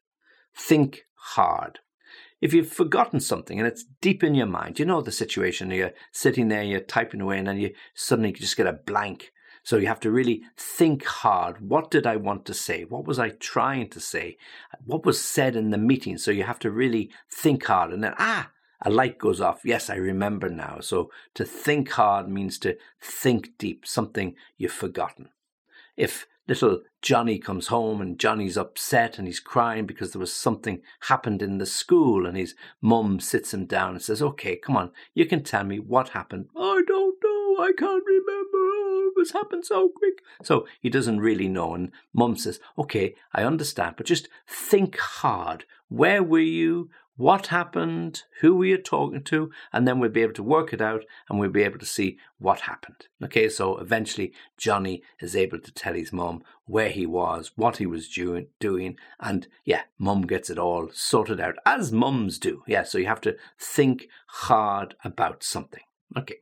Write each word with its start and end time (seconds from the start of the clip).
think 0.56 1.06
hard. 1.16 1.80
If 2.40 2.54
you've 2.54 2.72
forgotten 2.72 3.20
something 3.20 3.60
and 3.60 3.68
it's 3.68 3.86
deep 4.02 4.24
in 4.24 4.36
your 4.36 4.48
mind, 4.48 4.80
you 4.80 4.86
know 4.86 5.02
the 5.02 5.12
situation, 5.12 5.70
you're 5.70 5.94
sitting 6.12 6.48
there, 6.48 6.64
you're 6.64 6.80
typing 6.80 7.22
away, 7.22 7.38
and 7.38 7.48
then 7.48 7.58
you 7.58 7.72
suddenly 7.94 8.32
just 8.32 8.58
get 8.58 8.68
a 8.68 8.74
blank 8.74 9.32
so 9.64 9.78
you 9.78 9.88
have 9.88 10.00
to 10.02 10.12
really 10.12 10.42
think 10.58 11.06
hard. 11.06 11.62
What 11.62 11.92
did 11.92 12.08
I 12.08 12.16
want 12.16 12.46
to 12.46 12.54
say? 12.54 12.84
What 12.84 13.06
was 13.06 13.20
I 13.20 13.30
trying 13.30 13.90
to 13.90 14.00
say? 14.00 14.38
What 14.86 15.06
was 15.06 15.24
said 15.24 15.56
in 15.56 15.70
the 15.70 15.78
meeting? 15.78 16.18
So 16.18 16.32
you 16.32 16.44
have 16.44 16.60
to 16.60 16.72
really 16.72 17.12
think 17.32 17.66
hard. 17.66 17.94
And 17.94 18.04
then, 18.04 18.16
ah, 18.18 18.50
a 18.82 18.90
light 18.90 19.20
goes 19.20 19.40
off. 19.40 19.62
Yes, 19.64 19.90
I 19.90 19.96
remember 19.96 20.50
now. 20.50 20.80
So 20.82 21.12
to 21.36 21.46
think 21.46 21.92
hard 21.92 22.28
means 22.28 22.58
to 22.60 22.78
think 23.00 23.58
deep, 23.60 23.86
something 23.86 24.36
you've 24.58 24.72
forgotten. 24.72 25.30
If 25.96 26.26
little 26.48 26.82
Johnny 27.04 27.38
comes 27.38 27.68
home 27.68 28.02
and 28.02 28.20
Johnny's 28.20 28.58
upset 28.58 29.20
and 29.20 29.28
he's 29.28 29.40
crying 29.40 29.86
because 29.86 30.12
there 30.12 30.20
was 30.20 30.34
something 30.34 30.82
happened 31.02 31.44
in 31.44 31.60
the 31.60 31.66
school 31.68 32.26
and 32.26 32.36
his 32.36 32.56
mum 32.82 33.20
sits 33.20 33.54
him 33.54 33.66
down 33.66 33.92
and 33.92 34.02
says, 34.02 34.22
Okay, 34.22 34.56
come 34.56 34.76
on, 34.76 34.92
you 35.14 35.26
can 35.26 35.44
tell 35.44 35.64
me 35.64 35.80
what 35.80 36.10
happened. 36.10 36.48
I 36.58 36.82
don't 36.88 37.16
know, 37.24 37.64
I 37.64 37.72
can't 37.78 38.04
remember 38.06 38.91
was 39.22 39.32
happened 39.32 39.66
so 39.66 39.90
quick. 39.90 40.16
So 40.44 40.66
he 40.82 40.90
doesn't 40.90 41.20
really 41.20 41.48
know. 41.48 41.76
And 41.76 41.92
mum 42.14 42.36
says, 42.36 42.60
okay, 42.78 43.16
I 43.34 43.44
understand, 43.44 43.96
but 43.96 44.08
just 44.08 44.28
think 44.48 44.98
hard. 44.98 45.66
Where 45.88 46.24
were 46.24 46.40
you? 46.40 46.90
What 47.18 47.48
happened? 47.48 48.24
Who 48.40 48.56
were 48.56 48.66
you 48.66 48.78
talking 48.80 49.24
to? 49.26 49.52
And 49.72 49.88
then 49.88 50.00
we'll 50.00 50.10
be 50.10 50.24
able 50.24 50.34
to 50.34 50.44
work 50.44 50.74
it 50.74 50.82
out 50.82 51.04
and 51.30 51.40
we'll 51.40 51.52
be 51.52 51.62
able 51.62 51.78
to 51.78 51.86
see 51.86 52.18
what 52.40 52.62
happened. 52.62 53.08
Okay, 53.24 53.48
so 53.48 53.78
eventually 53.78 54.34
Johnny 54.58 55.04
is 55.20 55.36
able 55.36 55.60
to 55.60 55.72
tell 55.72 55.94
his 55.94 56.12
mum 56.12 56.42
where 56.66 56.90
he 56.90 57.06
was, 57.06 57.52
what 57.56 57.78
he 57.78 57.86
was 57.86 58.10
doing, 58.10 58.48
doing, 58.60 58.98
and 59.20 59.48
yeah, 59.66 59.84
mum 60.00 60.24
gets 60.24 60.50
it 60.50 60.58
all 60.58 60.90
sorted 60.94 61.40
out, 61.40 61.56
as 61.64 61.92
mums 61.92 62.40
do. 62.40 62.64
Yeah, 62.66 62.84
so 62.84 62.98
you 62.98 63.06
have 63.06 63.22
to 63.22 63.36
think 63.60 64.08
hard 64.26 64.96
about 65.04 65.44
something. 65.44 65.84
Okay. 66.18 66.38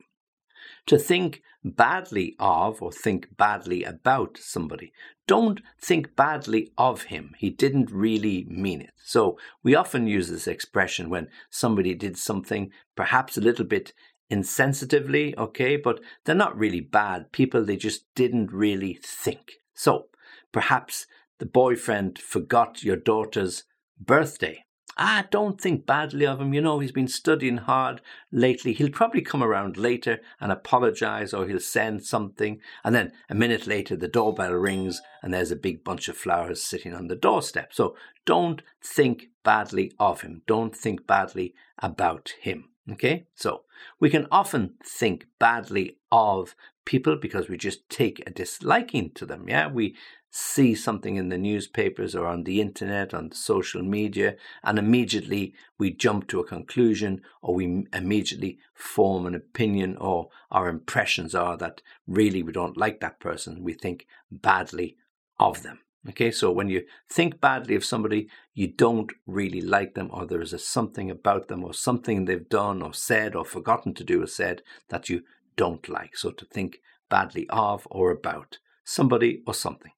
To 0.86 0.98
think 0.98 1.42
badly 1.64 2.36
of 2.38 2.82
or 2.82 2.90
think 2.90 3.36
badly 3.36 3.84
about 3.84 4.38
somebody. 4.38 4.92
Don't 5.26 5.60
think 5.78 6.16
badly 6.16 6.72
of 6.78 7.04
him. 7.04 7.34
He 7.38 7.50
didn't 7.50 7.90
really 7.90 8.46
mean 8.48 8.80
it. 8.80 8.92
So 9.04 9.38
we 9.62 9.74
often 9.74 10.06
use 10.06 10.28
this 10.28 10.46
expression 10.46 11.10
when 11.10 11.28
somebody 11.50 11.94
did 11.94 12.16
something 12.16 12.70
perhaps 12.96 13.36
a 13.36 13.42
little 13.42 13.64
bit 13.64 13.92
insensitively, 14.30 15.36
okay, 15.36 15.76
but 15.76 16.00
they're 16.24 16.34
not 16.34 16.56
really 16.56 16.80
bad 16.80 17.32
people. 17.32 17.64
They 17.64 17.76
just 17.76 18.06
didn't 18.14 18.52
really 18.52 18.98
think. 19.02 19.52
So 19.74 20.06
perhaps 20.52 21.06
the 21.38 21.46
boyfriend 21.46 22.18
forgot 22.18 22.82
your 22.82 22.96
daughter's 22.96 23.64
birthday 23.98 24.64
ah, 25.00 25.26
don't 25.30 25.58
think 25.58 25.86
badly 25.86 26.26
of 26.26 26.40
him. 26.40 26.52
You 26.52 26.60
know, 26.60 26.78
he's 26.78 26.92
been 26.92 27.08
studying 27.08 27.56
hard 27.56 28.02
lately. 28.30 28.74
He'll 28.74 28.90
probably 28.90 29.22
come 29.22 29.42
around 29.42 29.78
later 29.78 30.20
and 30.38 30.52
apologize 30.52 31.32
or 31.32 31.46
he'll 31.46 31.58
send 31.58 32.04
something. 32.04 32.60
And 32.84 32.94
then 32.94 33.12
a 33.30 33.34
minute 33.34 33.66
later, 33.66 33.96
the 33.96 34.08
doorbell 34.08 34.52
rings 34.52 35.00
and 35.22 35.32
there's 35.32 35.50
a 35.50 35.56
big 35.56 35.82
bunch 35.82 36.08
of 36.08 36.16
flowers 36.16 36.62
sitting 36.62 36.94
on 36.94 37.08
the 37.08 37.16
doorstep. 37.16 37.72
So 37.72 37.96
don't 38.26 38.62
think 38.84 39.28
badly 39.42 39.92
of 39.98 40.20
him. 40.20 40.42
Don't 40.46 40.76
think 40.76 41.06
badly 41.06 41.54
about 41.78 42.34
him. 42.40 42.66
Okay, 42.90 43.26
so 43.34 43.62
we 44.00 44.10
can 44.10 44.26
often 44.32 44.74
think 44.84 45.26
badly 45.38 45.98
of 46.10 46.56
people 46.90 47.14
because 47.14 47.48
we 47.48 47.56
just 47.56 47.88
take 47.88 48.20
a 48.26 48.30
disliking 48.30 49.12
to 49.14 49.24
them. 49.24 49.48
Yeah, 49.48 49.68
we 49.68 49.94
see 50.28 50.74
something 50.74 51.14
in 51.14 51.28
the 51.28 51.38
newspapers 51.38 52.16
or 52.16 52.26
on 52.26 52.42
the 52.42 52.60
internet, 52.60 53.14
on 53.14 53.30
social 53.30 53.80
media, 53.80 54.34
and 54.64 54.76
immediately 54.76 55.54
we 55.78 55.92
jump 55.92 56.26
to 56.26 56.40
a 56.40 56.46
conclusion 56.46 57.22
or 57.42 57.54
we 57.54 57.86
immediately 57.92 58.58
form 58.74 59.24
an 59.24 59.36
opinion 59.36 59.96
or 59.98 60.30
our 60.50 60.68
impressions 60.68 61.32
are 61.32 61.56
that 61.56 61.80
really 62.08 62.42
we 62.42 62.50
don't 62.50 62.76
like 62.76 62.98
that 62.98 63.20
person. 63.20 63.62
We 63.62 63.72
think 63.72 64.08
badly 64.32 64.96
of 65.38 65.62
them. 65.62 65.78
Okay, 66.08 66.32
so 66.32 66.50
when 66.50 66.68
you 66.68 66.86
think 67.08 67.40
badly 67.40 67.76
of 67.76 67.84
somebody, 67.84 68.28
you 68.54 68.66
don't 68.66 69.12
really 69.26 69.60
like 69.60 69.94
them, 69.94 70.08
or 70.12 70.26
there 70.26 70.40
is 70.40 70.54
a 70.54 70.58
something 70.58 71.10
about 71.10 71.48
them, 71.48 71.62
or 71.62 71.74
something 71.74 72.24
they've 72.24 72.48
done, 72.48 72.80
or 72.82 72.94
said, 72.94 73.36
or 73.36 73.44
forgotten 73.44 73.92
to 73.94 74.02
do, 74.02 74.22
or 74.22 74.26
said 74.26 74.62
that 74.88 75.10
you 75.10 75.22
don't 75.64 75.88
like. 75.88 76.16
So 76.16 76.30
to 76.30 76.44
think 76.46 76.80
badly 77.10 77.46
of 77.50 77.86
or 77.90 78.10
about 78.10 78.58
somebody 78.84 79.42
or 79.46 79.54
something 79.54 79.92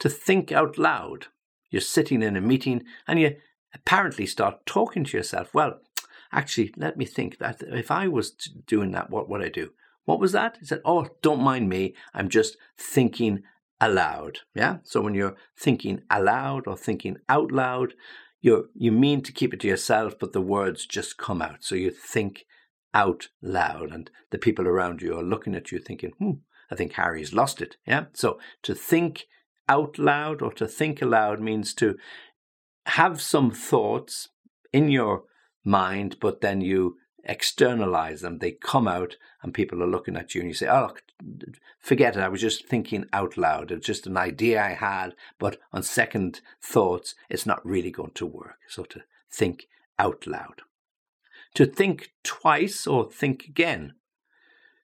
to 0.00 0.08
think 0.08 0.50
out 0.50 0.78
loud. 0.78 1.26
You're 1.70 1.80
sitting 1.80 2.22
in 2.22 2.36
a 2.36 2.40
meeting 2.40 2.82
and 3.06 3.20
you 3.20 3.36
apparently 3.72 4.26
start 4.26 4.66
talking 4.66 5.04
to 5.04 5.16
yourself. 5.16 5.54
Well, 5.54 5.78
actually, 6.32 6.72
let 6.76 6.96
me 6.96 7.04
think 7.04 7.38
that 7.38 7.62
if 7.62 7.90
I 7.90 8.08
was 8.08 8.32
doing 8.66 8.90
that, 8.92 9.10
what 9.10 9.28
would 9.28 9.42
I 9.42 9.50
do? 9.50 9.70
What 10.06 10.18
was 10.18 10.32
that? 10.32 10.56
He 10.58 10.66
said, 10.66 10.80
Oh, 10.84 11.06
don't 11.22 11.42
mind 11.42 11.68
me. 11.68 11.94
I'm 12.12 12.28
just 12.28 12.56
thinking 12.76 13.42
aloud. 13.80 14.38
Yeah. 14.54 14.78
So 14.82 15.00
when 15.00 15.14
you're 15.14 15.36
thinking 15.56 16.02
aloud 16.10 16.66
or 16.66 16.76
thinking 16.76 17.18
out 17.28 17.52
loud, 17.52 17.94
you 18.40 18.70
you 18.74 18.90
mean 18.90 19.22
to 19.22 19.32
keep 19.32 19.52
it 19.52 19.60
to 19.60 19.68
yourself, 19.68 20.18
but 20.18 20.32
the 20.32 20.40
words 20.40 20.86
just 20.86 21.18
come 21.18 21.42
out. 21.42 21.62
So 21.62 21.74
you 21.74 21.90
think 21.90 22.46
out 22.92 23.28
loud, 23.40 23.90
and 23.90 24.10
the 24.30 24.38
people 24.38 24.66
around 24.66 25.02
you 25.02 25.18
are 25.18 25.22
looking 25.22 25.54
at 25.54 25.70
you 25.70 25.78
thinking, 25.78 26.10
hmm, 26.18 26.32
I 26.70 26.74
think 26.74 26.92
Harry's 26.94 27.32
lost 27.32 27.60
it. 27.60 27.76
Yeah. 27.86 28.06
So 28.12 28.38
to 28.62 28.74
think 28.74 29.26
out 29.68 29.98
loud 29.98 30.42
or 30.42 30.52
to 30.54 30.66
think 30.66 31.00
aloud 31.00 31.40
means 31.40 31.74
to 31.74 31.96
have 32.86 33.20
some 33.20 33.50
thoughts 33.50 34.28
in 34.72 34.88
your 34.88 35.24
mind, 35.64 36.16
but 36.20 36.40
then 36.40 36.60
you 36.60 36.96
externalize 37.24 38.20
them. 38.20 38.38
They 38.38 38.52
come 38.52 38.88
out 38.88 39.16
and 39.42 39.54
people 39.54 39.82
are 39.82 39.88
looking 39.88 40.16
at 40.16 40.34
you 40.34 40.40
and 40.40 40.48
you 40.48 40.54
say, 40.54 40.68
oh, 40.68 40.94
forget 41.78 42.16
it. 42.16 42.20
I 42.20 42.28
was 42.28 42.40
just 42.40 42.66
thinking 42.66 43.04
out 43.12 43.36
loud. 43.36 43.70
It's 43.70 43.86
just 43.86 44.06
an 44.06 44.16
idea 44.16 44.62
I 44.62 44.70
had, 44.70 45.14
but 45.38 45.58
on 45.72 45.82
second 45.82 46.40
thoughts, 46.62 47.14
it's 47.28 47.46
not 47.46 47.64
really 47.64 47.90
going 47.90 48.12
to 48.14 48.26
work. 48.26 48.58
So 48.68 48.84
to 48.84 49.02
think 49.30 49.66
out 49.98 50.26
loud. 50.26 50.62
To 51.54 51.66
think 51.66 52.12
twice 52.22 52.86
or 52.86 53.10
think 53.10 53.44
again 53.44 53.94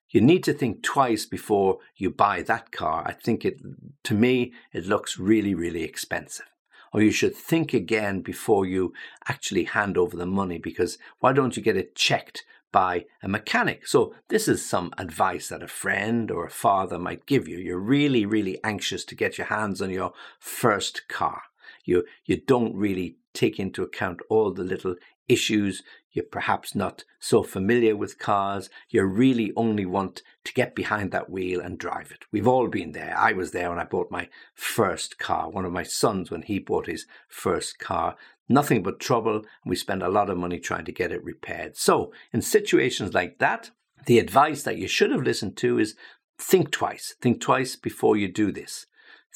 you 0.09 0.21
need 0.21 0.43
to 0.45 0.53
think 0.53 0.83
twice 0.83 1.25
before 1.25 1.79
you 1.95 2.09
buy 2.09 2.41
that 2.43 2.71
car. 2.71 3.03
I 3.05 3.13
think 3.13 3.43
it, 3.43 3.59
to 4.03 4.13
me, 4.13 4.53
it 4.71 4.85
looks 4.85 5.19
really, 5.19 5.53
really 5.53 5.83
expensive. 5.83 6.45
Or 6.93 7.01
you 7.01 7.11
should 7.11 7.35
think 7.35 7.73
again 7.73 8.21
before 8.21 8.65
you 8.65 8.93
actually 9.27 9.65
hand 9.65 9.97
over 9.97 10.15
the 10.15 10.25
money 10.25 10.57
because 10.57 10.97
why 11.19 11.33
don't 11.33 11.57
you 11.57 11.63
get 11.63 11.75
it 11.75 11.95
checked 11.95 12.45
by 12.71 13.05
a 13.21 13.27
mechanic? 13.27 13.85
So, 13.85 14.15
this 14.29 14.47
is 14.47 14.67
some 14.67 14.93
advice 14.97 15.49
that 15.49 15.61
a 15.61 15.67
friend 15.67 16.31
or 16.31 16.45
a 16.45 16.49
father 16.49 16.97
might 16.97 17.25
give 17.25 17.47
you. 17.47 17.57
You're 17.57 17.77
really, 17.77 18.25
really 18.25 18.57
anxious 18.63 19.03
to 19.05 19.15
get 19.15 19.37
your 19.37 19.47
hands 19.47 19.81
on 19.81 19.89
your 19.89 20.13
first 20.39 21.09
car. 21.09 21.43
You, 21.87 22.05
you 22.25 22.39
don't 22.39 22.75
really 22.75 23.17
take 23.33 23.59
into 23.59 23.81
account 23.81 24.19
all 24.29 24.51
the 24.51 24.63
little 24.63 24.95
issues 25.27 25.83
you're 26.17 26.25
perhaps 26.25 26.73
not 26.73 27.03
so 27.19 27.43
familiar 27.43 27.95
with 27.95 28.17
cars, 28.17 28.71
you 28.89 29.03
really 29.03 29.53
only 29.55 29.85
want 29.85 30.23
to 30.43 30.53
get 30.53 30.73
behind 30.73 31.11
that 31.11 31.29
wheel 31.29 31.61
and 31.61 31.77
drive 31.77 32.09
it. 32.09 32.25
We've 32.31 32.47
all 32.47 32.67
been 32.67 32.93
there. 32.93 33.15
I 33.15 33.33
was 33.33 33.51
there 33.51 33.69
when 33.69 33.77
I 33.77 33.83
bought 33.83 34.09
my 34.09 34.27
first 34.55 35.19
car, 35.19 35.47
one 35.47 35.63
of 35.63 35.71
my 35.71 35.83
sons 35.83 36.31
when 36.31 36.41
he 36.41 36.57
bought 36.57 36.87
his 36.87 37.05
first 37.27 37.77
car. 37.77 38.15
Nothing 38.49 38.81
but 38.81 38.99
trouble, 38.99 39.35
and 39.35 39.45
we 39.65 39.75
spent 39.75 40.01
a 40.01 40.09
lot 40.09 40.31
of 40.31 40.39
money 40.39 40.59
trying 40.59 40.85
to 40.85 40.91
get 40.91 41.11
it 41.11 41.23
repaired. 41.23 41.77
So, 41.77 42.11
in 42.33 42.41
situations 42.41 43.13
like 43.13 43.37
that, 43.37 43.69
the 44.07 44.17
advice 44.17 44.63
that 44.63 44.77
you 44.77 44.87
should 44.87 45.11
have 45.11 45.21
listened 45.21 45.55
to 45.57 45.77
is 45.77 45.95
think 46.39 46.71
twice. 46.71 47.13
Think 47.21 47.41
twice 47.41 47.75
before 47.75 48.17
you 48.17 48.27
do 48.27 48.51
this. 48.51 48.87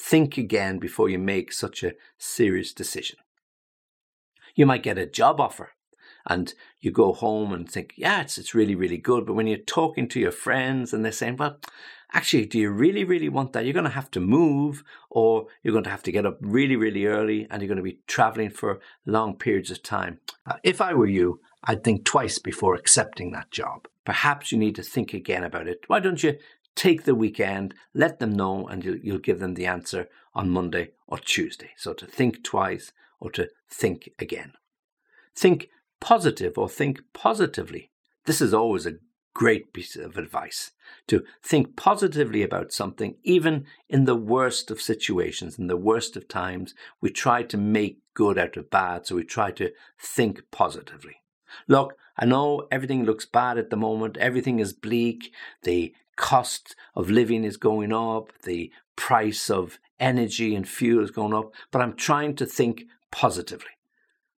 Think 0.03 0.35
again 0.37 0.79
before 0.79 1.09
you 1.09 1.19
make 1.19 1.53
such 1.53 1.83
a 1.83 1.93
serious 2.17 2.73
decision. 2.73 3.17
You 4.55 4.65
might 4.65 4.81
get 4.81 4.97
a 4.97 5.05
job 5.05 5.39
offer 5.39 5.69
and 6.25 6.53
you 6.79 6.91
go 6.91 7.13
home 7.13 7.53
and 7.53 7.69
think, 7.69 7.93
yeah, 7.95 8.21
it's, 8.21 8.39
it's 8.39 8.55
really, 8.55 8.73
really 8.73 8.97
good. 8.97 9.27
But 9.27 9.35
when 9.35 9.45
you're 9.45 9.59
talking 9.59 10.07
to 10.09 10.19
your 10.19 10.31
friends 10.31 10.91
and 10.91 11.05
they're 11.05 11.11
saying, 11.11 11.37
well, 11.37 11.59
actually, 12.13 12.47
do 12.47 12.57
you 12.57 12.71
really, 12.71 13.03
really 13.03 13.29
want 13.29 13.53
that? 13.53 13.63
You're 13.63 13.73
going 13.75 13.85
to 13.85 13.91
have 13.91 14.09
to 14.11 14.19
move 14.19 14.83
or 15.11 15.45
you're 15.61 15.71
going 15.71 15.83
to 15.83 15.91
have 15.91 16.03
to 16.03 16.11
get 16.11 16.25
up 16.25 16.39
really, 16.41 16.75
really 16.75 17.05
early 17.05 17.47
and 17.51 17.61
you're 17.61 17.69
going 17.69 17.77
to 17.77 17.83
be 17.83 17.99
traveling 18.07 18.49
for 18.49 18.79
long 19.05 19.37
periods 19.37 19.69
of 19.69 19.83
time. 19.83 20.19
If 20.63 20.81
I 20.81 20.95
were 20.95 21.07
you, 21.07 21.41
I'd 21.63 21.83
think 21.83 22.05
twice 22.05 22.39
before 22.39 22.73
accepting 22.73 23.31
that 23.31 23.51
job. 23.51 23.87
Perhaps 24.03 24.51
you 24.51 24.57
need 24.57 24.75
to 24.75 24.83
think 24.83 25.13
again 25.13 25.43
about 25.43 25.67
it. 25.67 25.81
Why 25.85 25.99
don't 25.99 26.23
you 26.23 26.37
take 26.75 27.03
the 27.03 27.15
weekend, 27.15 27.73
let 27.93 28.19
them 28.19 28.33
know, 28.33 28.67
and 28.67 28.83
you'll, 28.83 28.97
you'll 28.97 29.19
give 29.19 29.39
them 29.39 29.55
the 29.55 29.65
answer 29.65 30.07
on 30.33 30.49
Monday 30.49 30.91
or 31.07 31.17
Tuesday. 31.17 31.71
So 31.77 31.93
to 31.93 32.05
think 32.05 32.43
twice 32.43 32.91
or 33.19 33.31
to 33.31 33.49
think 33.69 34.09
again. 34.19 34.53
Think 35.35 35.69
positive 35.99 36.57
or 36.57 36.67
think 36.67 37.01
positively. 37.13 37.91
This 38.25 38.41
is 38.41 38.53
always 38.53 38.85
a 38.85 38.97
great 39.33 39.73
piece 39.73 39.95
of 39.95 40.17
advice 40.17 40.71
to 41.07 41.23
think 41.41 41.75
positively 41.75 42.43
about 42.43 42.73
something, 42.73 43.15
even 43.23 43.65
in 43.87 44.05
the 44.05 44.15
worst 44.15 44.69
of 44.69 44.81
situations, 44.81 45.57
in 45.57 45.67
the 45.67 45.77
worst 45.77 46.17
of 46.17 46.27
times. 46.27 46.73
We 46.99 47.11
try 47.11 47.43
to 47.43 47.57
make 47.57 47.99
good 48.13 48.37
out 48.37 48.57
of 48.57 48.69
bad, 48.69 49.07
so 49.07 49.15
we 49.15 49.23
try 49.23 49.51
to 49.51 49.71
think 49.99 50.41
positively. 50.51 51.17
Look, 51.67 51.95
I 52.17 52.25
know 52.25 52.67
everything 52.71 53.03
looks 53.05 53.25
bad 53.25 53.57
at 53.57 53.69
the 53.69 53.77
moment, 53.77 54.17
everything 54.17 54.59
is 54.59 54.73
bleak, 54.73 55.33
the 55.63 55.93
cost 56.21 56.75
of 56.95 57.09
living 57.09 57.43
is 57.43 57.57
going 57.57 57.91
up, 57.91 58.31
the 58.43 58.71
price 58.95 59.49
of 59.49 59.79
energy 59.99 60.55
and 60.55 60.69
fuel 60.69 61.03
is 61.03 61.11
going 61.11 61.33
up, 61.33 61.51
but 61.71 61.81
I'm 61.81 61.95
trying 61.95 62.35
to 62.35 62.45
think 62.45 62.83
positively. 63.11 63.71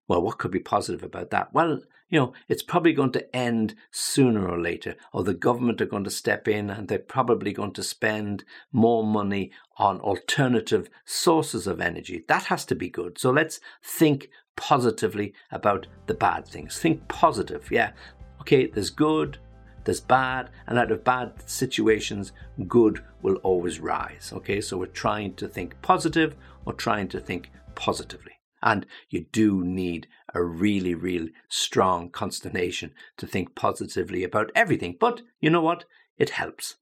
Well, 0.06 0.22
what 0.22 0.38
could 0.38 0.52
be 0.52 0.60
positive 0.60 1.02
about 1.02 1.30
that? 1.30 1.52
Well, 1.52 1.80
you 2.08 2.20
know, 2.20 2.34
it's 2.48 2.62
probably 2.62 2.92
going 2.92 3.10
to 3.12 3.36
end 3.36 3.74
sooner 3.90 4.46
or 4.46 4.60
later, 4.60 4.94
or 5.12 5.24
the 5.24 5.34
government 5.34 5.80
are 5.80 5.86
going 5.86 6.04
to 6.04 6.10
step 6.10 6.46
in 6.46 6.70
and 6.70 6.86
they're 6.86 6.98
probably 6.98 7.52
going 7.52 7.72
to 7.72 7.82
spend 7.82 8.44
more 8.70 9.04
money 9.04 9.50
on 9.76 9.98
alternative 10.00 10.88
sources 11.04 11.66
of 11.66 11.80
energy. 11.80 12.24
That 12.28 12.44
has 12.44 12.64
to 12.66 12.76
be 12.76 12.90
good. 12.90 13.18
So 13.18 13.30
let's 13.30 13.58
think 13.82 14.28
positively 14.56 15.34
about 15.50 15.88
the 16.06 16.14
bad 16.14 16.46
things. 16.46 16.78
Think 16.78 17.08
positive. 17.08 17.72
Yeah. 17.72 17.92
Okay, 18.40 18.66
there's 18.66 18.90
good, 18.90 19.38
there's 19.84 20.00
bad, 20.00 20.50
and 20.66 20.78
out 20.78 20.90
of 20.90 21.04
bad 21.04 21.48
situations, 21.48 22.32
good 22.68 23.02
will 23.20 23.36
always 23.36 23.80
rise. 23.80 24.32
Okay, 24.32 24.60
so 24.60 24.76
we're 24.76 24.86
trying 24.86 25.34
to 25.34 25.48
think 25.48 25.80
positive 25.82 26.36
or 26.64 26.72
trying 26.72 27.08
to 27.08 27.20
think 27.20 27.50
positively. 27.74 28.32
And 28.62 28.86
you 29.10 29.26
do 29.32 29.64
need 29.64 30.06
a 30.34 30.42
really, 30.42 30.94
really 30.94 31.32
strong 31.48 32.10
consternation 32.10 32.92
to 33.16 33.26
think 33.26 33.54
positively 33.54 34.22
about 34.22 34.52
everything. 34.54 34.96
But 34.98 35.22
you 35.40 35.50
know 35.50 35.62
what? 35.62 35.84
It 36.16 36.30
helps. 36.30 36.76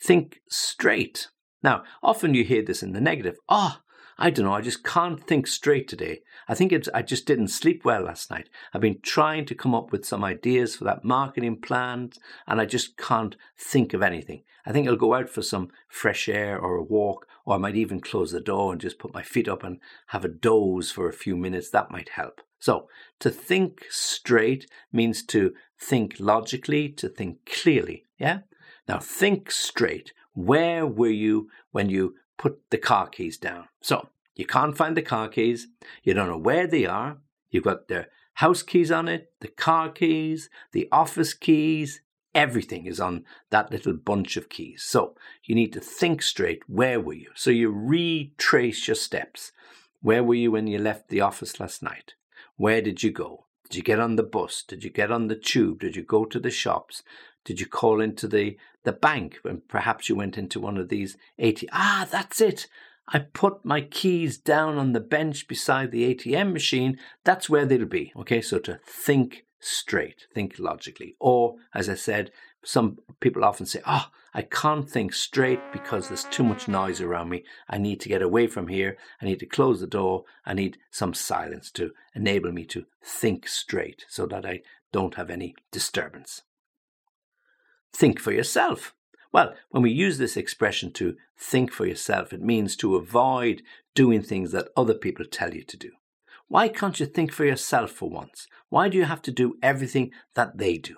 Think 0.00 0.40
straight. 0.48 1.28
Now, 1.62 1.82
often 2.02 2.34
you 2.34 2.44
hear 2.44 2.62
this 2.62 2.84
in 2.84 2.92
the 2.92 3.00
negative. 3.00 3.36
Ah, 3.48 3.80
oh, 3.80 3.87
I 4.20 4.30
don't 4.30 4.46
know, 4.46 4.52
I 4.52 4.62
just 4.62 4.82
can't 4.82 5.22
think 5.22 5.46
straight 5.46 5.86
today. 5.86 6.22
I 6.48 6.54
think 6.56 6.72
it's, 6.72 6.88
I 6.92 7.02
just 7.02 7.24
didn't 7.24 7.48
sleep 7.48 7.84
well 7.84 8.02
last 8.02 8.30
night. 8.30 8.48
I've 8.74 8.80
been 8.80 9.00
trying 9.00 9.44
to 9.46 9.54
come 9.54 9.76
up 9.76 9.92
with 9.92 10.04
some 10.04 10.24
ideas 10.24 10.74
for 10.74 10.84
that 10.84 11.04
marketing 11.04 11.60
plan, 11.60 12.10
and 12.46 12.60
I 12.60 12.64
just 12.64 12.96
can't 12.96 13.36
think 13.56 13.94
of 13.94 14.02
anything. 14.02 14.42
I 14.66 14.72
think 14.72 14.88
I'll 14.88 14.96
go 14.96 15.14
out 15.14 15.28
for 15.28 15.42
some 15.42 15.70
fresh 15.86 16.28
air 16.28 16.58
or 16.58 16.74
a 16.74 16.82
walk, 16.82 17.28
or 17.44 17.54
I 17.54 17.58
might 17.58 17.76
even 17.76 18.00
close 18.00 18.32
the 18.32 18.40
door 18.40 18.72
and 18.72 18.80
just 18.80 18.98
put 18.98 19.14
my 19.14 19.22
feet 19.22 19.48
up 19.48 19.62
and 19.62 19.78
have 20.08 20.24
a 20.24 20.28
doze 20.28 20.90
for 20.90 21.08
a 21.08 21.12
few 21.12 21.36
minutes. 21.36 21.70
That 21.70 21.92
might 21.92 22.10
help. 22.10 22.40
So, 22.58 22.88
to 23.20 23.30
think 23.30 23.84
straight 23.88 24.68
means 24.92 25.22
to 25.26 25.54
think 25.80 26.16
logically, 26.18 26.88
to 26.90 27.08
think 27.08 27.46
clearly. 27.46 28.04
Yeah? 28.18 28.40
Now, 28.88 28.98
think 28.98 29.52
straight. 29.52 30.12
Where 30.34 30.86
were 30.86 31.08
you 31.08 31.48
when 31.70 31.88
you 31.88 32.16
put 32.38 32.70
the 32.70 32.78
car 32.78 33.08
keys 33.08 33.36
down. 33.36 33.68
So 33.82 34.08
you 34.34 34.46
can't 34.46 34.76
find 34.76 34.96
the 34.96 35.02
car 35.02 35.28
keys. 35.28 35.66
You 36.02 36.14
don't 36.14 36.28
know 36.28 36.38
where 36.38 36.66
they 36.66 36.86
are. 36.86 37.18
You've 37.50 37.64
got 37.64 37.88
the 37.88 38.06
house 38.34 38.62
keys 38.62 38.90
on 38.90 39.08
it, 39.08 39.32
the 39.40 39.48
car 39.48 39.90
keys, 39.90 40.48
the 40.72 40.88
office 40.90 41.34
keys. 41.34 42.00
Everything 42.34 42.86
is 42.86 43.00
on 43.00 43.24
that 43.50 43.72
little 43.72 43.94
bunch 43.94 44.36
of 44.36 44.48
keys. 44.48 44.84
So 44.84 45.16
you 45.44 45.54
need 45.54 45.72
to 45.72 45.80
think 45.80 46.22
straight. 46.22 46.62
Where 46.68 47.00
were 47.00 47.14
you? 47.14 47.30
So 47.34 47.50
you 47.50 47.70
retrace 47.70 48.86
your 48.86 48.94
steps. 48.94 49.50
Where 50.00 50.22
were 50.22 50.34
you 50.34 50.52
when 50.52 50.68
you 50.68 50.78
left 50.78 51.08
the 51.08 51.20
office 51.20 51.58
last 51.58 51.82
night? 51.82 52.14
Where 52.56 52.80
did 52.80 53.02
you 53.02 53.10
go? 53.10 53.46
Did 53.64 53.76
you 53.76 53.82
get 53.82 53.98
on 53.98 54.16
the 54.16 54.22
bus? 54.22 54.62
Did 54.62 54.84
you 54.84 54.90
get 54.90 55.10
on 55.10 55.26
the 55.26 55.34
tube? 55.34 55.80
Did 55.80 55.96
you 55.96 56.02
go 56.02 56.24
to 56.26 56.38
the 56.38 56.50
shops? 56.50 57.02
Did 57.48 57.60
you 57.60 57.66
call 57.66 58.02
into 58.02 58.28
the, 58.28 58.58
the 58.84 58.92
bank 58.92 59.38
and 59.42 59.66
perhaps 59.68 60.10
you 60.10 60.14
went 60.14 60.36
into 60.36 60.60
one 60.60 60.76
of 60.76 60.90
these 60.90 61.16
ATM? 61.40 61.70
Ah, 61.72 62.06
that's 62.10 62.42
it. 62.42 62.66
I 63.08 63.20
put 63.20 63.64
my 63.64 63.80
keys 63.80 64.36
down 64.36 64.76
on 64.76 64.92
the 64.92 65.00
bench 65.00 65.48
beside 65.48 65.90
the 65.90 66.14
ATM 66.14 66.52
machine. 66.52 66.98
That's 67.24 67.48
where 67.48 67.64
they'll 67.64 67.86
be. 67.86 68.12
Okay, 68.16 68.42
so 68.42 68.58
to 68.58 68.80
think 68.86 69.46
straight, 69.60 70.26
think 70.34 70.58
logically. 70.58 71.16
Or, 71.20 71.54
as 71.72 71.88
I 71.88 71.94
said, 71.94 72.32
some 72.62 72.98
people 73.18 73.46
often 73.46 73.64
say, 73.64 73.80
Oh, 73.86 74.08
I 74.34 74.42
can't 74.42 74.86
think 74.86 75.14
straight 75.14 75.72
because 75.72 76.08
there's 76.08 76.24
too 76.24 76.44
much 76.44 76.68
noise 76.68 77.00
around 77.00 77.30
me. 77.30 77.44
I 77.66 77.78
need 77.78 77.98
to 78.00 78.10
get 78.10 78.20
away 78.20 78.46
from 78.46 78.68
here. 78.68 78.98
I 79.22 79.24
need 79.24 79.40
to 79.40 79.46
close 79.46 79.80
the 79.80 79.86
door. 79.86 80.24
I 80.44 80.52
need 80.52 80.76
some 80.90 81.14
silence 81.14 81.70
to 81.70 81.92
enable 82.14 82.52
me 82.52 82.66
to 82.66 82.84
think 83.02 83.48
straight 83.48 84.04
so 84.06 84.26
that 84.26 84.44
I 84.44 84.60
don't 84.92 85.14
have 85.14 85.30
any 85.30 85.54
disturbance. 85.72 86.42
Think 87.98 88.20
for 88.20 88.30
yourself. 88.30 88.94
Well, 89.32 89.54
when 89.70 89.82
we 89.82 89.90
use 89.90 90.18
this 90.18 90.36
expression 90.36 90.92
to 90.92 91.16
think 91.36 91.72
for 91.72 91.84
yourself, 91.84 92.32
it 92.32 92.40
means 92.40 92.76
to 92.76 92.94
avoid 92.94 93.62
doing 93.96 94.22
things 94.22 94.52
that 94.52 94.68
other 94.76 94.94
people 94.94 95.24
tell 95.28 95.52
you 95.52 95.64
to 95.64 95.76
do. 95.76 95.90
Why 96.46 96.68
can't 96.68 97.00
you 97.00 97.06
think 97.06 97.32
for 97.32 97.44
yourself 97.44 97.90
for 97.90 98.08
once? 98.08 98.46
Why 98.68 98.88
do 98.88 98.96
you 98.96 99.02
have 99.02 99.20
to 99.22 99.32
do 99.32 99.56
everything 99.64 100.12
that 100.36 100.58
they 100.58 100.78
do? 100.78 100.94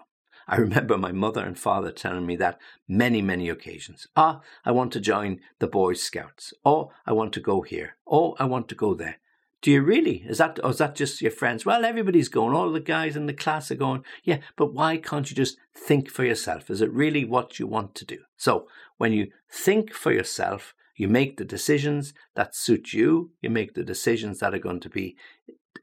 I 0.46 0.56
remember 0.66 0.98
my 0.98 1.10
mother 1.10 1.42
and 1.42 1.58
father 1.58 1.90
telling 1.90 2.26
me 2.26 2.36
that 2.36 2.58
many, 2.86 3.22
many 3.22 3.48
occasions. 3.48 4.06
Ah, 4.14 4.42
I 4.66 4.72
want 4.72 4.92
to 4.92 5.00
join 5.00 5.40
the 5.58 5.68
Boy 5.68 5.94
Scouts. 5.94 6.52
Oh, 6.66 6.92
I 7.06 7.12
want 7.12 7.32
to 7.32 7.40
go 7.40 7.62
here. 7.62 7.96
Oh, 8.06 8.36
I 8.38 8.44
want 8.44 8.68
to 8.68 8.74
go 8.74 8.92
there. 8.92 9.20
Do 9.62 9.70
you 9.70 9.82
really? 9.82 10.24
Is 10.26 10.38
that 10.38 10.58
or 10.64 10.70
is 10.70 10.78
that 10.78 10.94
just 10.94 11.20
your 11.20 11.30
friends? 11.30 11.66
Well, 11.66 11.84
everybody's 11.84 12.28
going. 12.28 12.54
All 12.54 12.72
the 12.72 12.80
guys 12.80 13.16
in 13.16 13.26
the 13.26 13.34
class 13.34 13.70
are 13.70 13.76
going. 13.76 14.04
Yeah, 14.24 14.38
but 14.56 14.72
why 14.72 14.96
can't 14.96 15.28
you 15.30 15.36
just 15.36 15.58
think 15.76 16.10
for 16.10 16.24
yourself? 16.24 16.70
Is 16.70 16.80
it 16.80 16.92
really 16.92 17.24
what 17.24 17.58
you 17.58 17.66
want 17.66 17.94
to 17.96 18.06
do? 18.06 18.18
So 18.36 18.66
when 18.96 19.12
you 19.12 19.28
think 19.52 19.92
for 19.92 20.12
yourself, 20.12 20.74
you 20.96 21.08
make 21.08 21.36
the 21.36 21.44
decisions 21.44 22.14
that 22.36 22.54
suit 22.54 22.92
you. 22.92 23.32
You 23.42 23.50
make 23.50 23.74
the 23.74 23.84
decisions 23.84 24.38
that 24.38 24.54
are 24.54 24.58
going 24.58 24.80
to 24.80 24.90
be 24.90 25.16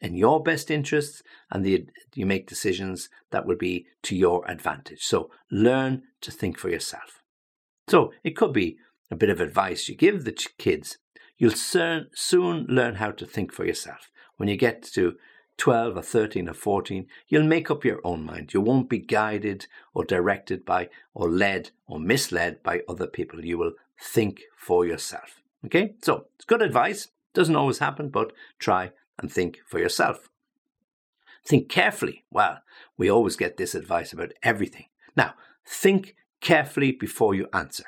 in 0.01 0.15
your 0.15 0.43
best 0.43 0.69
interests, 0.69 1.23
and 1.49 1.65
the, 1.65 1.85
you 2.13 2.25
make 2.25 2.47
decisions 2.47 3.09
that 3.31 3.45
will 3.45 3.55
be 3.55 3.85
to 4.03 4.15
your 4.15 4.49
advantage. 4.49 5.03
So 5.03 5.31
learn 5.49 6.03
to 6.21 6.31
think 6.31 6.57
for 6.57 6.69
yourself. 6.69 7.23
So 7.87 8.11
it 8.23 8.35
could 8.35 8.53
be 8.53 8.77
a 9.09 9.15
bit 9.15 9.29
of 9.29 9.39
advice 9.39 9.87
you 9.87 9.95
give 9.95 10.23
the 10.23 10.33
kids 10.57 10.97
You'll 11.37 11.51
soon, 11.51 12.07
soon 12.13 12.65
learn 12.67 12.95
how 12.95 13.11
to 13.11 13.25
think 13.25 13.53
for 13.53 13.65
yourself. 13.65 14.09
When 14.37 14.49
you 14.49 14.57
get 14.57 14.83
to 14.93 15.17
12 15.57 15.97
or 15.97 16.01
13 16.01 16.49
or 16.49 16.53
14, 16.53 17.07
you'll 17.27 17.43
make 17.43 17.69
up 17.69 17.83
your 17.83 17.99
own 18.03 18.23
mind. 18.23 18.53
You 18.53 18.61
won't 18.61 18.89
be 18.89 18.99
guided 18.99 19.67
or 19.93 20.05
directed 20.05 20.65
by, 20.65 20.89
or 21.13 21.29
led 21.29 21.71
or 21.87 21.99
misled 21.99 22.63
by 22.63 22.81
other 22.87 23.07
people. 23.07 23.43
You 23.43 23.57
will 23.57 23.73
think 23.99 24.41
for 24.55 24.85
yourself. 24.85 25.41
Okay? 25.65 25.95
So 26.01 26.27
it's 26.35 26.45
good 26.45 26.61
advice. 26.61 27.09
Doesn't 27.33 27.55
always 27.55 27.79
happen, 27.79 28.09
but 28.09 28.33
try 28.59 28.91
and 29.19 29.31
think 29.31 29.59
for 29.65 29.79
yourself. 29.79 30.29
Think 31.45 31.69
carefully. 31.69 32.25
Well, 32.31 32.59
we 32.97 33.09
always 33.09 33.35
get 33.35 33.57
this 33.57 33.73
advice 33.73 34.11
about 34.13 34.33
everything. 34.43 34.85
Now, 35.15 35.33
think 35.65 36.15
carefully 36.41 36.91
before 36.91 37.33
you 37.33 37.47
answer. 37.53 37.85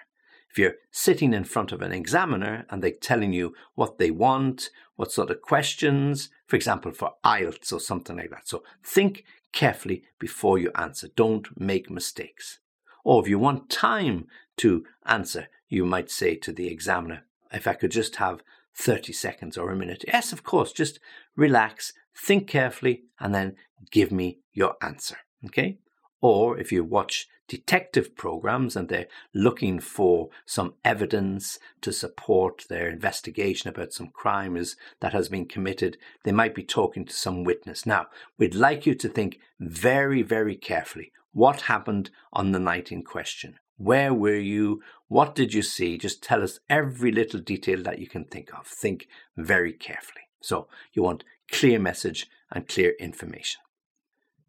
If 0.50 0.58
you're 0.58 0.75
sitting 0.91 1.34
in 1.34 1.44
front 1.44 1.72
of 1.72 1.82
an 1.82 1.91
examiner 1.91 2.65
and 2.70 2.82
they're 2.82 2.91
telling 2.91 3.34
you 3.34 3.53
what 3.75 3.98
they 3.98 4.10
want, 4.10 4.70
what 4.96 5.12
sort 5.12 5.29
of 5.29 5.41
questions, 5.41 6.29
for 6.48 6.56
example, 6.56 6.91
for 6.91 7.13
IELTS 7.24 7.72
or 7.72 7.79
something 7.79 8.18
like 8.18 8.32
that. 8.32 8.48
So 8.48 8.63
think 8.84 9.25
carefully 9.51 10.03
before 10.20 10.58
you 10.58 10.72
answer. 10.75 11.08
Don't 11.15 11.48
make 11.60 11.89
mistakes. 11.89 12.60
Or 13.03 13.22
if 13.22 13.29
you 13.29 13.39
want 13.39 13.70
time 13.70 14.27
to 14.58 14.86
answer, 15.06 15.48
you 15.68 15.86
might 15.86 16.10
say 16.10 16.36
to 16.36 16.51
the 16.51 16.68
examiner, 16.68 17.25
if 17.51 17.68
I 17.68 17.74
could 17.74 17.91
just 17.91 18.18
have 18.18 18.41
30 18.75 19.13
seconds 19.13 19.58
or 19.58 19.72
a 19.72 19.75
minute. 19.75 20.03
Yes, 20.08 20.32
of 20.32 20.44
course, 20.44 20.72
just 20.72 21.00
relax, 21.36 21.94
think 22.15 22.48
carefully, 22.48 23.03
and 23.20 23.34
then 23.34 23.56
give 23.91 24.12
me 24.12 24.39
your 24.53 24.75
answer. 24.82 25.18
Okay? 25.46 25.79
Or 26.22 26.58
if 26.58 26.72
you 26.72 26.84
watch 26.84 27.27
detective 27.50 28.15
programs 28.15 28.75
and 28.75 28.88
they're 28.88 29.08
looking 29.34 29.79
for 29.79 30.29
some 30.46 30.75
evidence 30.86 31.60
to 31.82 31.91
support 31.91 32.65
their 32.70 32.88
investigation 32.88 33.70
about 33.70 33.91
some 33.91 34.08
crime 34.08 34.56
that 35.01 35.13
has 35.13 35.27
been 35.27 35.46
committed, 35.46 35.98
they 36.24 36.32
might 36.32 36.56
be 36.56 36.63
talking 36.63 37.06
to 37.06 37.13
some 37.13 37.44
witness. 37.44 37.86
Now, 37.86 38.08
we'd 38.38 38.56
like 38.56 38.86
you 38.86 38.96
to 38.96 39.10
think 39.10 39.39
very, 39.60 40.22
very 40.22 40.56
carefully 40.56 41.12
what 41.34 41.62
happened 41.62 42.10
on 42.32 42.51
the 42.51 42.60
night 42.60 42.91
in 42.91 43.03
question. 43.03 43.56
Where 43.77 44.13
were 44.13 44.36
you? 44.36 44.82
What 45.08 45.36
did 45.36 45.53
you 45.53 45.62
see? 45.62 45.98
Just 45.98 46.24
tell 46.24 46.44
us 46.44 46.60
every 46.70 47.12
little 47.12 47.39
detail 47.39 47.82
that 47.84 48.00
you 48.00 48.08
can 48.08 48.25
think 48.25 48.53
of. 48.53 48.68
Think 48.68 49.08
very 49.38 49.74
carefully. 49.74 50.24
So 50.41 50.68
you 50.94 51.03
want 51.03 51.24
clear 51.51 51.79
message 51.79 52.27
and 52.51 52.68
clear 52.68 52.94
information. 53.00 53.62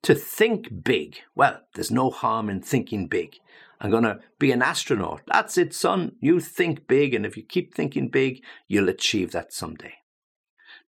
To 0.05 0.15
think 0.15 0.83
big, 0.83 1.19
well, 1.35 1.61
there's 1.75 1.91
no 1.91 2.11
harm 2.11 2.49
in 2.49 2.63
thinking 2.63 3.07
big. 3.07 3.37
I'm 3.81 3.91
going 3.91 4.05
to 4.05 4.21
be 4.39 4.53
an 4.53 4.63
astronaut. 4.63 5.23
That's 5.27 5.59
it, 5.59 5.75
son. 5.75 6.13
You 6.21 6.41
think 6.41 6.87
big, 6.87 7.15
and 7.15 7.25
if 7.25 7.37
you 7.37 7.43
keep 7.43 7.75
thinking 7.75 8.09
big, 8.09 8.43
you'll 8.67 8.89
achieve 8.89 9.33
that 9.33 9.53
someday. 9.53 9.95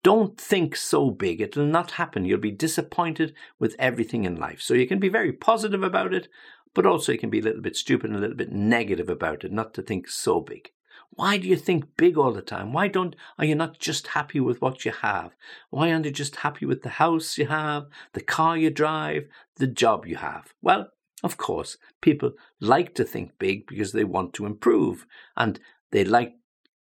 Don't 0.04 0.40
think 0.40 0.76
so 0.76 1.10
big. 1.10 1.42
It'll 1.42 1.66
not 1.66 1.92
happen. 1.92 2.26
You'll 2.26 2.40
be 2.40 2.52
disappointed 2.52 3.34
with 3.60 3.76
everything 3.80 4.24
in 4.24 4.38
life. 4.38 4.62
So 4.62 4.74
you 4.74 4.88
can 4.88 5.00
be 5.00 5.10
very 5.10 5.34
positive 5.34 5.84
about 5.84 6.14
it, 6.14 6.28
but 6.74 6.86
also 6.86 7.12
you 7.12 7.18
can 7.18 7.30
be 7.30 7.40
a 7.40 7.44
little 7.44 7.62
bit 7.62 7.76
stupid 7.76 8.10
and 8.10 8.18
a 8.18 8.22
little 8.22 8.38
bit 8.38 8.52
negative 8.52 9.10
about 9.10 9.44
it, 9.44 9.52
not 9.52 9.74
to 9.74 9.82
think 9.82 10.08
so 10.08 10.40
big. 10.40 10.72
Why 11.12 11.38
do 11.38 11.48
you 11.48 11.56
think 11.56 11.98
big 11.98 12.18
all 12.18 12.32
the 12.32 12.42
time? 12.42 12.74
Why 12.74 12.88
don't 12.88 13.16
are 13.40 13.46
you 13.46 13.56
not 13.56 13.80
just 13.80 14.08
happy 14.08 14.40
with 14.40 14.62
what 14.62 14.86
you 14.86 14.92
have? 14.92 15.36
Why 15.70 15.92
aren't 15.92 16.06
you 16.06 16.12
just 16.12 16.38
happy 16.38 16.66
with 16.66 16.84
the 16.84 16.90
house 16.90 17.38
you 17.38 17.48
have, 17.48 17.88
the 18.14 18.22
car 18.22 18.58
you 18.58 18.70
drive, 18.70 19.28
the 19.56 19.68
job 19.68 20.06
you 20.06 20.18
have? 20.18 20.54
Well, 20.62 20.90
of 21.24 21.38
course, 21.38 21.78
people 22.02 22.34
like 22.60 22.94
to 22.96 23.04
think 23.04 23.40
big 23.40 23.66
because 23.68 23.92
they 23.92 24.04
want 24.04 24.34
to 24.34 24.46
improve 24.46 25.08
and 25.36 25.60
they 25.92 26.04
like 26.04 26.36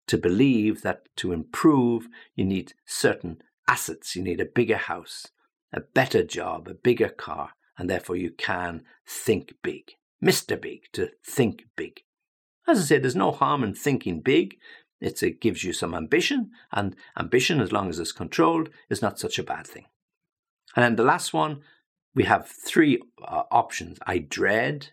to 0.08 0.18
believe 0.18 0.82
that 0.82 1.04
to 1.18 1.32
improve 1.32 2.08
you 2.36 2.46
need 2.46 2.74
certain 2.86 3.42
assets, 3.68 4.16
you 4.16 4.24
need 4.24 4.42
a 4.42 4.46
bigger 4.46 4.78
house, 4.78 5.28
a 5.72 5.82
better 5.82 6.24
job, 6.24 6.68
a 6.68 6.74
bigger 6.74 7.10
car, 7.10 7.52
and 7.78 7.90
therefore 7.90 8.16
you 8.16 8.32
can 8.32 8.84
think 9.08 9.54
big. 9.62 9.94
Mr. 10.24 10.60
Big, 10.60 10.84
to 10.94 11.10
think 11.26 11.66
big. 11.76 12.02
As 12.68 12.80
I 12.80 12.82
said, 12.84 13.04
there's 13.04 13.16
no 13.16 13.32
harm 13.32 13.64
in 13.64 13.74
thinking 13.74 14.22
big. 14.22 14.58
It's, 15.02 15.22
it 15.22 15.42
gives 15.42 15.64
you 15.64 15.74
some 15.74 15.94
ambition, 15.94 16.52
and 16.72 16.96
ambition, 17.20 17.60
as 17.60 17.74
long 17.74 17.90
as 17.90 18.00
it's 18.00 18.14
controlled, 18.14 18.70
is 18.90 19.02
not 19.02 19.20
such 19.20 19.38
a 19.38 19.44
bad 19.44 19.68
thing. 19.68 19.86
And 20.76 20.84
then 20.84 20.96
the 20.96 21.04
last 21.04 21.34
one, 21.34 21.62
we 22.16 22.24
have 22.24 22.48
three 22.48 23.02
uh, 23.22 23.44
options 23.52 24.00
I 24.08 24.20
dread, 24.20 24.92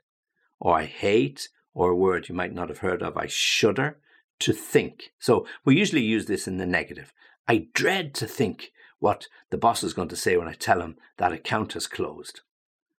or 0.59 0.77
I 0.77 0.87
hate, 0.87 1.49
or 1.75 1.91
a 1.91 1.97
word 1.97 2.29
you 2.29 2.35
might 2.35 2.53
not 2.53 2.69
have 2.69 2.79
heard 2.79 3.03
of, 3.03 3.17
I 3.17 3.27
shudder, 3.27 3.99
to 4.41 4.53
think. 4.53 5.12
So 5.19 5.47
we 5.65 5.79
usually 5.79 6.03
use 6.03 6.27
this 6.27 6.49
in 6.49 6.57
the 6.57 6.67
negative. 6.67 7.12
I 7.47 7.69
dread 7.73 8.15
to 8.15 8.27
think 8.27 8.73
what 8.99 9.29
the 9.50 9.59
boss 9.59 9.83
is 9.83 9.95
going 9.95 10.09
to 10.09 10.17
say 10.17 10.37
when 10.37 10.49
I 10.49 10.55
tell 10.55 10.81
him 10.81 10.97
that 11.19 11.33
account 11.33 11.75
has 11.75 11.87
closed. 11.87 12.41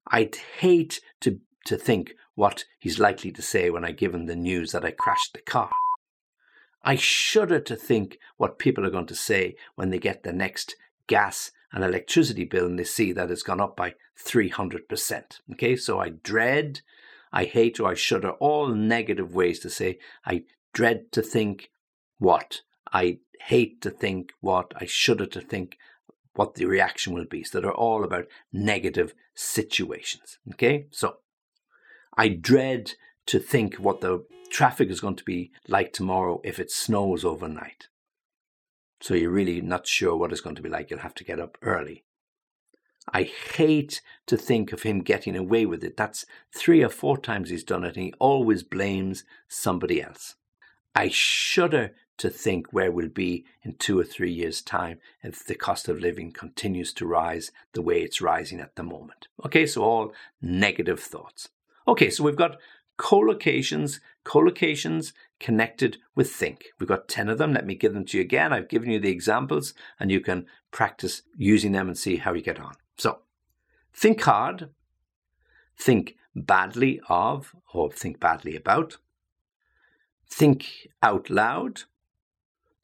I'd 0.07 0.37
hate 0.59 1.01
to, 1.21 1.41
to 1.67 1.77
think 1.77 2.15
what 2.41 2.65
he's 2.79 2.99
likely 2.99 3.31
to 3.31 3.43
say 3.43 3.69
when 3.69 3.85
I 3.85 3.93
give 3.93 4.15
him 4.15 4.25
the 4.25 4.35
news 4.35 4.73
that 4.73 4.83
I 4.83 4.93
crashed 4.93 5.35
the 5.35 5.43
car. 5.43 5.69
I 6.83 6.97
shudder 6.97 7.61
to 7.61 7.77
think 7.77 8.19
what 8.39 8.59
people 8.59 8.87
are 8.87 8.91
going 8.91 9.09
to 9.09 9.15
say 9.15 9.57
when 9.75 9.91
they 9.91 9.99
get 9.99 10.23
the 10.23 10.33
next 10.33 10.75
gas 11.07 11.51
and 11.71 11.85
electricity 11.85 12.47
bill 12.47 12.65
and 12.65 12.79
they 12.79 12.85
see 12.85 13.13
that 13.13 13.31
it's 13.31 13.43
gone 13.43 13.61
up 13.61 13.77
by 13.77 13.95
300%. 14.19 15.41
Okay, 15.53 15.77
so 15.77 16.01
I 16.01 16.09
dread, 16.09 16.81
I 17.31 17.45
hate, 17.45 17.79
or 17.79 17.91
I 17.91 17.95
shudder, 17.95 18.31
all 18.31 18.69
negative 18.69 19.35
ways 19.35 19.61
to 19.61 19.69
say 19.69 19.99
I 20.25 20.45
dread 20.73 21.13
to 21.13 21.21
think 21.21 21.71
what, 22.17 22.63
I 22.91 23.19
hate 23.49 23.83
to 23.83 23.91
think 23.91 24.33
what, 24.41 24.73
I 24.81 24.87
shudder 24.87 25.27
to 25.27 25.43
think 25.43 25.77
what 26.33 26.55
the 26.55 26.65
reaction 26.65 27.13
will 27.13 27.27
be. 27.27 27.45
So 27.45 27.61
they're 27.61 27.71
all 27.71 28.03
about 28.03 28.29
negative 28.51 29.13
situations. 29.35 30.39
Okay, 30.55 30.87
so 30.91 31.19
I 32.21 32.29
dread 32.29 32.93
to 33.29 33.39
think 33.39 33.77
what 33.77 34.03
the 34.03 34.27
traffic 34.51 34.91
is 34.91 35.01
going 35.01 35.17
to 35.17 35.25
be 35.25 35.53
like 35.67 35.95
tomorrow 35.95 36.43
if 36.45 36.59
it 36.59 36.71
snows 36.71 37.25
overnight. 37.25 37.89
So 39.01 39.15
you're 39.15 39.31
really 39.31 39.63
not 39.63 39.87
sure 39.87 40.15
what 40.15 40.31
it's 40.31 40.43
going 40.43 40.57
to 40.57 40.63
be 40.63 40.69
like. 40.69 40.91
You'll 40.91 40.99
have 40.99 41.15
to 41.15 41.25
get 41.25 41.41
up 41.41 41.57
early. 41.63 42.05
I 43.11 43.23
hate 43.23 44.03
to 44.27 44.37
think 44.37 44.71
of 44.71 44.83
him 44.83 45.01
getting 45.01 45.35
away 45.35 45.65
with 45.65 45.83
it. 45.83 45.97
That's 45.97 46.27
three 46.55 46.83
or 46.83 46.91
four 46.91 47.17
times 47.17 47.49
he's 47.49 47.65
done 47.65 47.85
it, 47.85 47.97
and 47.97 48.05
he 48.05 48.13
always 48.19 48.65
blames 48.65 49.25
somebody 49.49 50.03
else. 50.03 50.35
I 50.95 51.09
shudder 51.09 51.95
to 52.19 52.29
think 52.29 52.71
where 52.71 52.93
we'll 52.93 53.09
be 53.09 53.47
in 53.63 53.77
two 53.77 53.99
or 53.99 54.05
three 54.05 54.31
years' 54.31 54.61
time 54.61 54.99
if 55.23 55.47
the 55.47 55.55
cost 55.55 55.89
of 55.89 56.01
living 56.01 56.33
continues 56.33 56.93
to 56.93 57.07
rise 57.07 57.51
the 57.73 57.81
way 57.81 58.03
it's 58.03 58.21
rising 58.21 58.61
at 58.61 58.77
the 58.77 58.83
moment. 58.83 59.29
Okay, 59.43 59.65
so 59.65 59.83
all 59.83 60.13
negative 60.43 61.01
thoughts. 61.01 61.49
Okay, 61.91 62.09
so 62.09 62.23
we've 62.23 62.37
got 62.37 62.57
collocations, 63.01 63.99
collocations 64.25 65.13
connected 65.41 65.99
with 66.15 66.31
think. 66.31 66.67
We've 66.79 66.89
got 66.89 67.09
10 67.09 67.29
of 67.29 67.39
them. 67.39 67.53
Let 67.53 67.67
me 67.67 67.75
give 67.75 67.95
them 67.95 68.05
to 68.07 68.17
you 68.17 68.23
again. 68.23 68.53
I've 68.53 68.69
given 68.69 68.93
you 68.93 69.01
the 69.01 69.11
examples 69.11 69.75
and 69.99 70.09
you 70.09 70.21
can 70.21 70.47
practice 70.71 71.23
using 71.37 71.73
them 71.73 71.89
and 71.89 71.99
see 71.99 72.19
how 72.19 72.33
you 72.33 72.43
get 72.43 72.61
on. 72.61 72.75
So, 72.97 73.23
think 73.93 74.21
hard, 74.21 74.71
think 75.77 76.15
badly 76.37 77.01
of, 77.09 77.57
or 77.75 77.91
think 77.91 78.21
badly 78.21 78.55
about, 78.55 78.99
think 80.29 80.87
out 81.03 81.29
loud, 81.29 81.83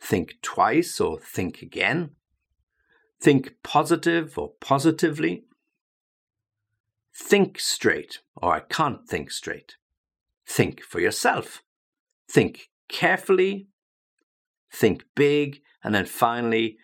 think 0.00 0.38
twice 0.42 0.98
or 1.00 1.20
think 1.20 1.62
again, 1.62 2.10
think 3.20 3.54
positive 3.62 4.36
or 4.36 4.54
positively, 4.60 5.44
Think 7.18 7.58
straight, 7.58 8.20
or 8.36 8.54
I 8.54 8.60
can't 8.60 9.06
think 9.08 9.30
straight. 9.30 9.76
Think 10.46 10.82
for 10.82 11.00
yourself. 11.00 11.62
Think 12.30 12.70
carefully. 12.88 13.68
Think 14.72 15.04
big. 15.14 15.60
And 15.82 15.94
then 15.94 16.06
finally, 16.06 16.78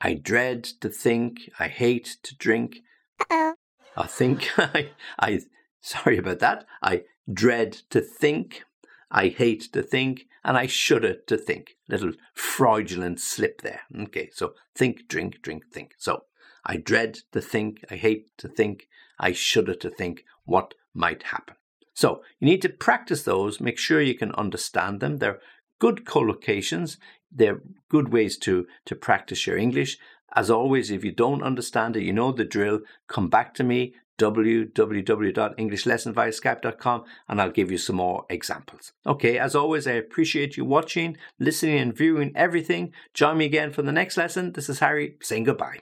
I 0.00 0.14
dread 0.14 0.64
to 0.80 0.88
think. 0.88 1.50
I 1.58 1.68
hate 1.68 2.16
to 2.22 2.36
drink. 2.36 2.78
Uh-oh. 3.20 3.54
I 3.96 4.06
think 4.06 4.50
I, 4.58 4.90
I, 5.18 5.40
sorry 5.80 6.18
about 6.18 6.38
that. 6.40 6.66
I 6.82 7.02
dread 7.32 7.72
to 7.90 8.00
think. 8.00 8.62
I 9.10 9.28
hate 9.28 9.72
to 9.72 9.82
think. 9.82 10.26
And 10.44 10.56
I 10.56 10.66
shudder 10.66 11.14
to 11.26 11.36
think. 11.36 11.76
Little 11.88 12.12
Freudian 12.34 13.16
slip 13.16 13.62
there. 13.62 13.82
Okay, 13.96 14.30
so 14.32 14.54
think, 14.74 15.08
drink, 15.08 15.40
drink, 15.42 15.64
think. 15.72 15.94
So 15.98 16.24
I 16.64 16.78
dread 16.78 17.18
to 17.32 17.40
think. 17.40 17.84
I 17.90 17.96
hate 17.96 18.36
to 18.38 18.48
think. 18.48 18.88
I 19.18 19.32
shudder 19.32 19.74
to 19.74 19.90
think 19.90 20.24
what 20.44 20.74
might 20.94 21.24
happen. 21.24 21.56
So 21.94 22.22
you 22.40 22.46
need 22.46 22.62
to 22.62 22.68
practice 22.68 23.24
those, 23.24 23.60
make 23.60 23.78
sure 23.78 24.00
you 24.00 24.16
can 24.16 24.32
understand 24.32 25.00
them. 25.00 25.18
They're 25.18 25.40
good 25.78 26.04
collocations, 26.04 26.96
they're 27.30 27.60
good 27.88 28.12
ways 28.12 28.36
to, 28.38 28.66
to 28.86 28.94
practice 28.94 29.46
your 29.46 29.58
English. 29.58 29.98
As 30.34 30.50
always, 30.50 30.90
if 30.90 31.04
you 31.04 31.12
don't 31.12 31.42
understand 31.42 31.96
it, 31.96 32.02
you 32.02 32.12
know 32.12 32.32
the 32.32 32.44
drill, 32.44 32.80
come 33.06 33.28
back 33.28 33.54
to 33.54 33.64
me, 33.64 33.94
www.englishlessonviaskype.com, 34.18 37.04
and 37.28 37.40
I'll 37.40 37.50
give 37.50 37.70
you 37.70 37.78
some 37.78 37.96
more 37.96 38.26
examples. 38.30 38.92
Okay, 39.06 39.38
as 39.38 39.54
always, 39.54 39.86
I 39.86 39.92
appreciate 39.92 40.56
you 40.56 40.64
watching, 40.64 41.16
listening, 41.38 41.78
and 41.78 41.96
viewing 41.96 42.32
everything. 42.34 42.92
Join 43.14 43.38
me 43.38 43.46
again 43.46 43.72
for 43.72 43.82
the 43.82 43.92
next 43.92 44.16
lesson. 44.16 44.52
This 44.52 44.68
is 44.68 44.78
Harry 44.78 45.16
saying 45.20 45.44
goodbye. 45.44 45.80